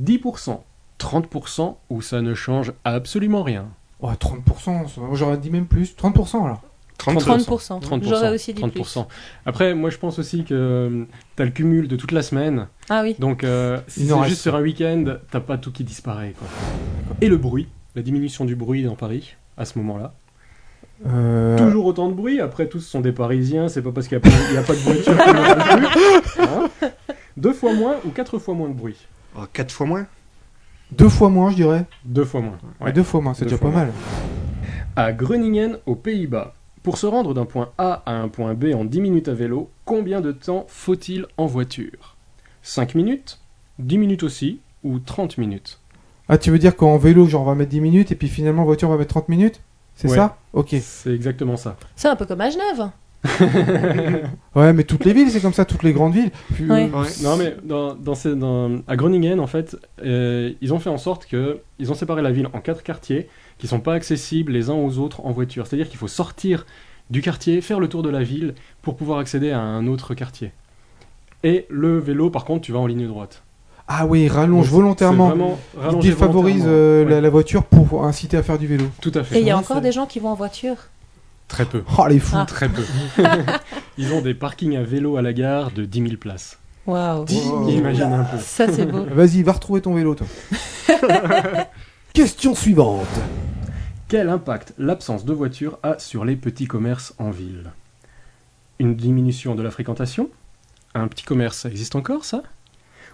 [0.00, 0.60] 10%,
[1.00, 3.68] 30% ou ça ne change absolument rien?
[4.00, 5.96] Ouais, 30%, ça- j'aurais dit même plus.
[5.96, 6.62] 30% alors.
[6.98, 7.80] 30%.
[7.80, 8.02] 30%.
[8.04, 9.06] J'aurais aussi dit 30%.
[9.46, 11.06] Après, moi je pense aussi que
[11.36, 12.66] tu as le cumul de toute la semaine.
[12.90, 13.14] Ah oui.
[13.18, 14.28] Donc, euh, si c'est reste.
[14.28, 16.34] juste sur un week-end, t'as pas tout qui disparaît.
[16.38, 16.48] Quoi.
[17.20, 20.12] Et le bruit, la diminution du bruit dans Paris, à ce moment-là.
[21.06, 24.26] Euh, Toujours autant de bruit, après tous sont des Parisiens, c'est pas parce qu'il n'y
[24.26, 26.42] a, pas- il y a pas de voiture qu'il.
[26.44, 26.68] Hein
[27.36, 28.96] Deux fois moins ou quatre fois moins de bruit
[29.36, 30.06] Oh, quatre fois moins
[30.90, 31.84] Deux fois moins, je dirais.
[32.04, 32.58] Deux fois moins.
[32.80, 33.84] Ouais, deux fois moins, c'est déjà pas moins.
[33.84, 33.92] mal.
[34.96, 38.84] À Groningen, aux Pays-Bas, pour se rendre d'un point A à un point B en
[38.84, 42.16] 10 minutes à vélo, combien de temps faut-il en voiture?
[42.62, 43.38] 5 minutes
[43.78, 45.80] 10 minutes aussi Ou 30 minutes?
[46.28, 48.62] Ah, tu veux dire qu'en vélo, genre on va mettre 10 minutes et puis finalement
[48.62, 49.60] en voiture on va mettre 30 minutes?
[49.94, 50.16] C'est Ouais.
[50.16, 50.36] ça?
[50.52, 50.76] Ok.
[50.80, 51.76] C'est exactement ça.
[51.96, 52.90] C'est un peu comme à Genève.
[54.54, 56.30] Ouais, mais toutes les villes, c'est comme ça, toutes les grandes villes.
[56.54, 56.90] Puis, Ouais.
[56.94, 60.90] euh, Non mais dans, dans ces- dans- à Groningen en fait, euh, ils ont fait
[60.90, 64.52] en sorte que ils ont séparé la ville en quatre quartiers qui sont pas accessibles
[64.52, 65.66] les uns aux autres en voiture.
[65.66, 66.64] C'est-à-dire qu'il faut sortir
[67.10, 70.52] du quartier, faire le tour de la ville pour pouvoir accéder à un autre quartier.
[71.44, 73.42] Et le vélo par contre, tu vas en ligne droite.
[73.90, 75.32] Ah oui, rallonge Donc, volontairement.
[75.92, 76.66] Il défavorise volontairement.
[76.68, 78.84] euh, la, Ouais, la voiture pour inciter à faire du vélo.
[79.00, 79.40] Tout à Et fait.
[79.40, 80.76] il y a encore des gens qui vont en voiture?
[81.48, 81.82] Très peu.
[81.98, 82.44] Oh les fous Ah.
[82.46, 82.82] Très peu.
[83.96, 86.58] Ils ont des parkings à vélo à la gare de 10 000 places.
[86.86, 87.24] Waouh.
[87.50, 87.66] Oh.
[87.70, 88.36] Imagine un peu.
[88.38, 89.06] Ça, c'est beau.
[89.10, 90.26] Vas-y, va retrouver ton vélo, toi.
[92.12, 93.06] Question suivante.
[94.08, 97.72] Quel impact l'absence de voiture a sur les petits commerces en ville?
[98.78, 100.30] Une diminution de la fréquentation?
[100.94, 102.42] Un petit commerce, ça existe encore ça?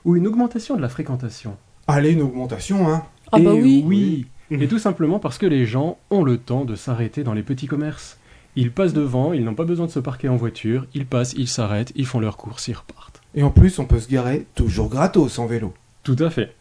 [0.04, 1.56] Ou une augmentation de la fréquentation?
[1.88, 3.02] Allez, une augmentation, hein.
[3.32, 3.84] Ah bah Et oui.
[3.84, 4.26] oui.
[4.50, 7.66] Et tout simplement parce que les gens ont le temps de s'arrêter dans les petits
[7.66, 8.18] commerces.
[8.54, 11.48] Ils passent devant, ils n'ont pas besoin de se parquer en voiture, ils passent, ils
[11.48, 13.20] s'arrêtent, ils font leurs courses, ils repartent.
[13.34, 15.74] Et en plus, on peut se garer toujours gratos en vélo.
[16.04, 16.54] Tout à fait.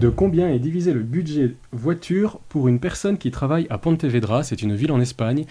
[0.00, 4.62] De combien est divisé le budget voiture pour une personne qui travaille à Pontevedra, c'est
[4.62, 5.44] une ville en Espagne,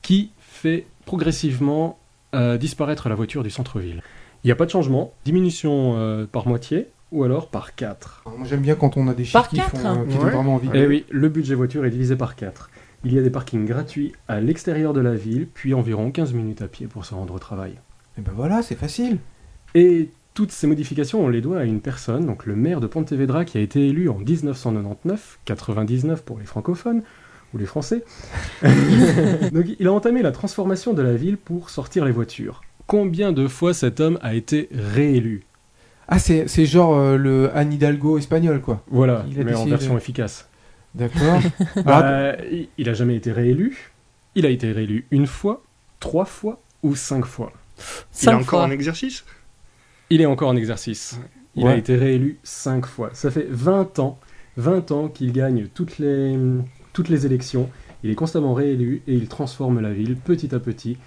[0.00, 1.98] qui fait progressivement
[2.32, 4.02] euh, disparaître la voiture du centre-ville
[4.44, 8.22] Il n'y a pas de changement, diminution euh, par moitié ou alors par 4.
[8.26, 9.98] Alors, Moi, j'aime bien quand on a des chiffres Par qui, font, hein.
[10.02, 10.30] euh, qui donnent Ouais.
[10.30, 10.68] vraiment envie.
[10.72, 12.70] Eh oui, le budget voiture est divisé par 4.
[13.04, 16.62] Il y a des parkings gratuits à l'extérieur de la ville, puis environ 15 minutes
[16.62, 17.72] à pied pour se rendre au travail.
[18.18, 19.18] Et ben voilà, c'est facile.
[19.74, 23.44] Et toutes ces modifications, on les doit à une personne, donc le maire de Pontevedra,
[23.46, 27.02] qui a été élu en 1999, 99 pour les francophones,
[27.54, 28.04] ou les français.
[29.52, 32.62] donc il a entamé la transformation de la ville pour sortir les voitures.
[32.86, 35.42] Combien de fois cet homme a été réélu?
[36.08, 38.82] Ah, c'est c'est genre euh, le Anne Hidalgo espagnol, quoi.
[38.88, 40.48] Voilà, Il a mais en version de- efficace.
[40.94, 41.40] D'accord.
[41.76, 42.36] Ah, Bah,
[42.78, 43.90] il- a jamais été réélu.
[44.34, 45.62] Il a été réélu une fois,
[45.98, 47.52] trois fois ou cinq fois?
[47.78, 48.64] Il est Cinq encore fois.
[48.64, 49.24] en exercice?
[50.10, 51.18] Il est encore en exercice.
[51.54, 53.10] Il a été réélu cinq fois.
[53.14, 54.18] Ça fait 20 ans,
[54.56, 56.36] 20 ans qu'il gagne toutes les,
[56.92, 57.68] toutes les élections.
[58.04, 60.98] Il est constamment réélu et il transforme la ville petit à petit.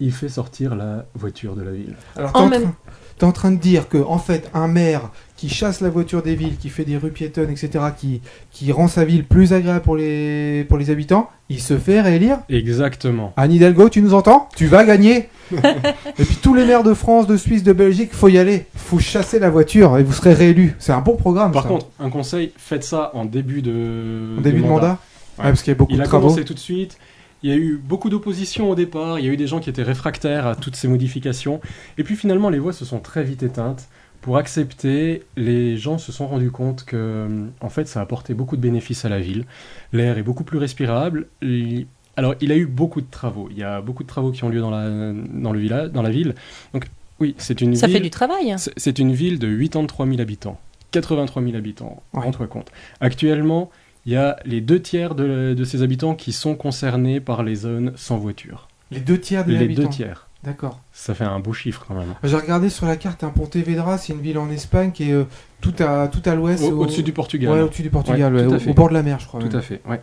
[0.00, 1.96] il fait sortir la voiture de la ville.
[2.16, 2.72] Alors, En même-
[3.18, 6.34] t'es en train de dire que, en fait, un maire qui chasse la voiture des
[6.34, 8.20] villes, qui fait des rues piétonnes, etc., qui,
[8.50, 12.40] qui rend sa ville plus agréable pour les, pour les habitants, il se fait réélire
[12.48, 13.32] Exactement.
[13.36, 14.48] Anne Hidalgo, tu nous entends?
[14.56, 18.26] Tu vas gagner Et puis tous les maires de France, de Suisse, de Belgique, faut
[18.28, 18.66] y aller.
[18.74, 20.74] Faut chasser la voiture et vous serez réélu.
[20.80, 21.52] C'est un bon programme.
[21.52, 21.68] Par ça.
[21.68, 24.98] contre, un conseil, faites ça en début de, début de mandat,
[25.38, 25.44] Ouais.
[25.44, 26.26] Ouais, parce qu'il y a beaucoup Il de a travaux.
[26.26, 26.98] commencé tout de suite.
[27.44, 29.20] Il y a eu beaucoup d'opposition au départ.
[29.20, 31.60] Il y a eu des gens qui étaient réfractaires à toutes ces modifications.
[31.96, 33.88] Et puis finalement, les voix se sont très vite éteintes.
[34.20, 38.56] Pour accepter, les gens se sont rendus compte que, euh, en fait, ça apportait beaucoup
[38.56, 39.44] de bénéfices à la ville.
[39.92, 41.26] L'air est beaucoup plus respirable.
[41.40, 43.48] Il- Alors, il a eu beaucoup de travaux.
[43.52, 46.02] Il y a beaucoup de travaux qui ont lieu dans la, dans le village, dans
[46.02, 46.34] la ville.
[46.74, 46.86] Donc,
[47.20, 47.96] oui, c'est une Ça ville.
[47.96, 48.56] fait du travail.
[48.76, 50.58] C'est- une ville de 83 000 habitants.
[50.90, 52.22] 83 000 habitants, Ouais.
[52.22, 52.72] rends-toi compte.
[53.00, 53.70] Actuellement,
[54.04, 57.54] il y a les deux tiers de, de ces habitants qui sont concernés par les
[57.54, 58.68] zones sans voiture.
[58.90, 59.82] Les deux tiers des Les habitants.
[59.82, 60.27] deux tiers.
[60.48, 60.80] D'accord.
[60.92, 62.14] Ça fait un beau chiffre quand même.
[62.24, 65.24] J'ai regardé sur la carte, un Pontevedra, c'est une ville en Espagne qui est euh,
[65.60, 66.64] tout à, tout à l'ouest.
[66.64, 67.52] Au- au- Au-dessus du Portugal.
[67.52, 69.40] Ouais, au-dessus du Portugal, Ouais, ouais, au, bord de la mer, je crois.
[69.40, 69.56] Tout même.
[69.56, 70.00] à fait, ouais.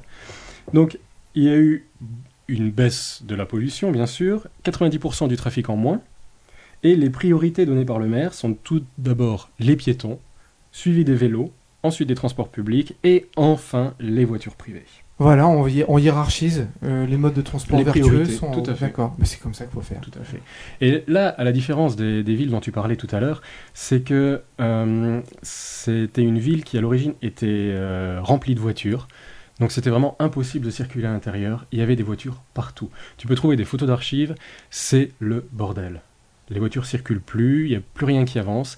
[0.72, 1.00] Donc,
[1.34, 1.88] il y a eu
[2.48, 6.00] une baisse de la pollution, bien sûr, 90% du trafic en moins,
[6.84, 10.20] et les priorités données par le maire sont tout d'abord les piétons,
[10.72, 14.86] suivi des vélos, ensuite des transports publics, et enfin les voitures privées.
[15.18, 18.26] Voilà, on, hi- on hiérarchise euh, les modes de transport Les vertueux.
[18.26, 18.88] Sont, tout à fait.
[18.88, 20.02] D'accord, mais c'est comme ça qu'il faut faire.
[20.02, 20.42] Tout à fait.
[20.82, 23.42] Et là, à la différence des, des villes dont tu parlais tout à l'heure,
[23.74, 29.08] c'est que euh, c'était une ville qui à l'origine était euh, remplie de voitures.
[29.62, 31.66] Donc c'était vraiment impossible de circuler à l'intérieur.
[31.72, 32.90] Il y avait des voitures partout.
[33.16, 34.36] Tu peux trouver des photos d'archives,
[34.70, 36.02] c'est le bordel.
[36.50, 38.76] Les voitures circulent plus, il n'y a plus rien qui avance.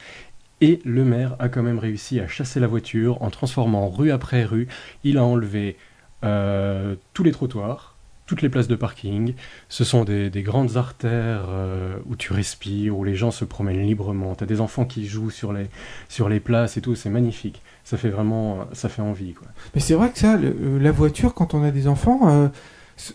[0.62, 4.44] Et le maire a quand même réussi à chasser la voiture en transformant rue après
[4.46, 4.68] rue.
[5.04, 5.78] Il a enlevé
[6.24, 9.34] euh, tous les trottoirs, toutes les places de parking.
[9.70, 13.82] Ce sont des, des grandes artères euh, où tu respires, où les gens se promènent
[13.82, 14.36] librement.
[14.36, 15.68] Tu as des enfants qui jouent sur les,
[16.10, 17.62] sur les places et tout, c'est magnifique.
[17.86, 19.34] Ça fait vraiment, ça fait envie.
[19.34, 19.48] Quoi.
[19.76, 22.48] Mais c'est vrai que ça, le- euh, la voiture, quand on a des enfants, euh,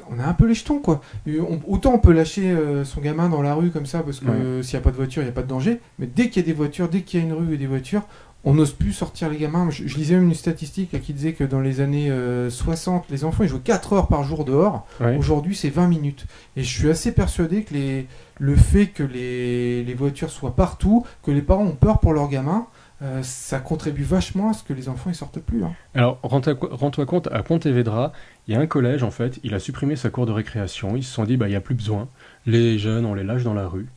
[0.08, 1.02] on a un peu les jetons, quoi.
[1.26, 4.26] On- autant on peut lâcher euh, son gamin dans la rue comme ça, parce que
[4.58, 4.62] Ouais.
[4.62, 5.80] s'il n'y a pas de voiture, il n'y a pas de danger.
[5.98, 7.66] Mais dès qu'il y a des voitures, dès qu'il y a une rue et des
[7.66, 8.02] voitures,
[8.44, 9.70] on n'ose plus sortir les gamins.
[9.70, 13.24] Je, je lisais même une statistique qui disait que dans les années euh, 60, les
[13.24, 14.86] enfants ils jouaient 4 heures par jour dehors.
[15.00, 15.16] Ouais.
[15.16, 16.26] Aujourd'hui, c'est 20 minutes.
[16.56, 18.06] Et je suis assez persuadé que les,
[18.40, 22.28] le fait que les, les voitures soient partout, que les parents ont peur pour leurs
[22.28, 22.66] gamins,
[23.02, 25.64] euh, ça contribue vachement à ce que les enfants ils sortent plus.
[25.64, 25.72] hein.
[25.94, 28.12] Alors, rends-toi rends-toi compte, à Pontevedra,
[28.46, 30.94] il y a un collège, en fait, il a supprimé sa cour de récréation.
[30.96, 32.08] Ils se sont dit, bah, il n'y a plus besoin.
[32.46, 33.88] Les jeunes, on les lâche dans la rue.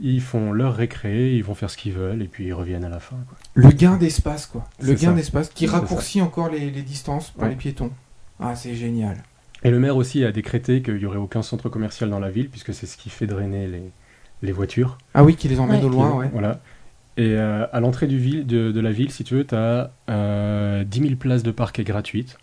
[0.00, 2.88] Ils font leur récré, ils vont faire ce qu'ils veulent, et puis ils reviennent à
[2.88, 3.16] la fin.
[3.28, 3.36] quoi.
[3.54, 4.64] Le gain d'espace, quoi.
[4.80, 7.48] Le gain d'espace qui raccourcit encore les, les distances pour Ouais.
[7.50, 7.90] les piétons.
[8.38, 9.16] Ah, c'est génial.
[9.64, 12.48] Et le maire aussi a décrété qu'il n'y aurait aucun centre commercial dans la ville,
[12.48, 13.82] puisque c'est ce qui fait drainer les,
[14.42, 14.98] les voitures.
[15.14, 15.86] Ah oui, qui les emmène Ouais.
[15.86, 16.28] au loin, ouais.
[16.32, 16.60] Voilà.
[17.16, 19.90] Et euh, à l'entrée du ville, de, de la ville, si tu veux, tu as
[20.86, 22.38] 10 000 places de parquet gratuites.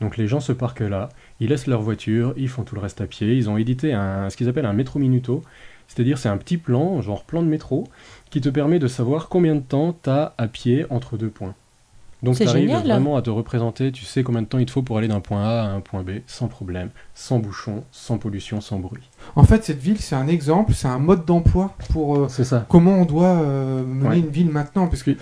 [0.00, 1.08] Donc les gens se parquent là,
[1.40, 3.34] ils laissent leur voiture, ils font tout le reste à pied.
[3.36, 5.42] Ils ont édité ce qu'ils appellent un métro minuto,
[5.88, 7.88] c'est-à-dire c'est un petit plan, genre plan de métro,
[8.30, 11.54] qui te permet de savoir combien de temps tu as à pied entre deux points.
[12.22, 12.82] Donc tu arrives génial.
[12.86, 15.20] vraiment à te représenter, tu sais combien de temps il te faut pour aller d'un
[15.20, 19.08] point A à un point B, sans problème, sans bouchon, sans pollution, sans bruit.
[19.36, 22.66] En fait, cette ville, c'est un exemple, c'est un mode d'emploi pour euh, C'est ça.
[22.68, 24.18] comment on doit euh, mener Ouais.
[24.18, 24.88] une ville maintenant.
[24.88, 25.12] Parce que,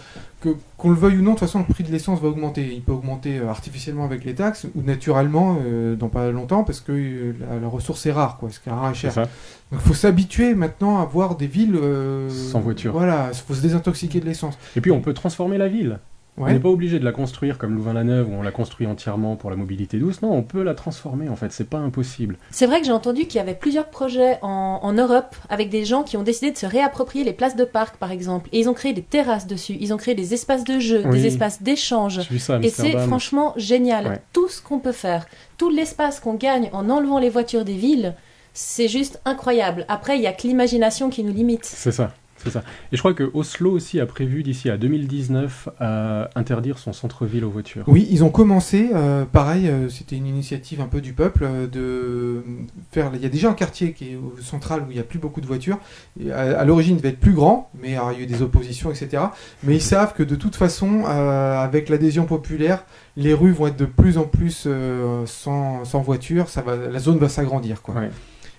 [0.40, 2.72] que qu'on le veuille ou non, de toute façon, le prix de l'essence va augmenter.
[2.74, 6.80] Il peut augmenter euh, artificiellement avec les taxes ou naturellement euh, dans pas longtemps parce
[6.80, 8.48] que euh, la, la ressource est rare, quoi.
[8.50, 9.12] Ce qui est rare et cher.
[9.14, 9.26] Donc,
[9.72, 12.92] il faut s'habituer maintenant à voir des villes euh, Sans voiture.
[12.92, 14.56] Voilà, il faut se désintoxiquer de l'essence.
[14.76, 15.98] Et puis on peut transformer la ville.
[16.38, 19.49] On n'est pas obligé de la construire comme Louvain-la-Neuve où on la construit entièrement pour
[19.51, 20.20] la mobilité douce.
[20.22, 22.37] Non, on peut la transformer en fait, c'est pas impossible.
[22.51, 25.85] C'est vrai que j'ai entendu qu'il y avait plusieurs projets en, en Europe avec des
[25.85, 28.49] gens qui ont décidé de se réapproprier les places de parc, par exemple.
[28.53, 31.20] Et ils ont créé des terrasses dessus, ils ont créé des espaces de jeu, Oui.
[31.20, 32.20] des espaces d'échange.
[32.62, 34.07] Et c'est franchement génial.
[34.07, 34.20] Ouais.
[34.33, 38.14] Tout ce qu'on peut faire, tout l'espace qu'on gagne en enlevant les voitures des villes,
[38.53, 39.85] c'est juste incroyable.
[39.88, 41.64] Après, il y a que l'imagination qui nous limite.
[41.64, 42.62] C'est ça, c'est ça.
[42.92, 47.44] Et je crois que Oslo aussi a prévu d'ici à 2019 à interdire son centre-ville
[47.44, 47.85] aux voitures.
[47.87, 51.66] Oui, ils ont commencé, euh, pareil, euh, c'était une initiative un peu du peuple, euh,
[51.66, 52.42] de
[52.90, 53.11] faire.
[53.14, 55.18] Il y a déjà un quartier qui est au central où il n'y a plus
[55.18, 55.79] beaucoup de voitures.
[56.20, 58.27] Et à à l'origine, il devait être plus grand, mais alors, il y a eu
[58.27, 59.25] des oppositions, etc.
[59.62, 62.85] Mais ils savent que de toute façon, euh, avec l'adhésion populaire,
[63.16, 66.49] les rues vont être de plus en plus euh, sans, sans voiture.
[66.49, 67.94] Ça va, la zone va s'agrandir, quoi.
[67.94, 68.11] Ouais.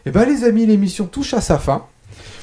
[0.05, 1.85] Et ben les amis, l'émission touche à sa fin.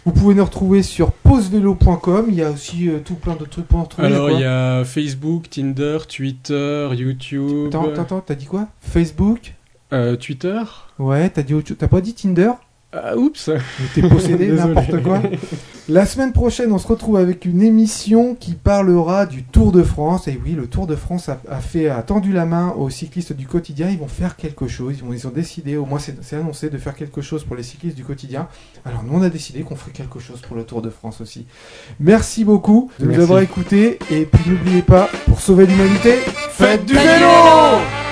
[0.04, 2.26] Vous pouvez nous retrouver sur pausevélo.com.
[2.28, 4.06] Il y a aussi euh, tout plein d'autres trucs pour nous retrouver.
[4.06, 7.68] Alors il y a Facebook, Tinder, Twitter, YouTube.
[7.68, 8.68] Attends, attends, attends, t'as dit quoi?
[8.80, 9.54] Facebook?
[9.92, 10.60] Euh, Twitter?
[10.98, 11.76] Ouais, t'as dit autre chose.
[11.78, 12.50] T'as pas dit Tinder?
[12.92, 13.50] Ah, oups
[13.94, 15.22] T'es possédé, n'importe quoi.
[15.90, 20.28] La semaine prochaine, on se retrouve avec une émission qui parlera du Tour de France.
[20.28, 23.34] Et oui, le Tour de France a, a fait a tendu la main aux cyclistes
[23.34, 23.90] du quotidien.
[23.90, 24.96] Ils vont faire quelque chose.
[25.06, 28.04] Ils, ont décidé, au moins c'est annoncé, de faire quelque chose pour les cyclistes du
[28.04, 28.48] quotidien.
[28.86, 31.44] Alors nous, on a décidé qu'on ferait quelque chose pour le Tour de France aussi.
[32.00, 33.98] Merci beaucoup de nous avoir écoutés.
[34.10, 36.14] Et puis n'oubliez pas, pour sauver l'humanité,
[36.48, 38.03] faites du vélo